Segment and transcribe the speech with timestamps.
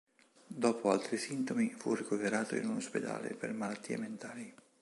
[0.47, 4.51] Dopo altri sintomi, fu ricoverato in un ospedale per malattie mentali.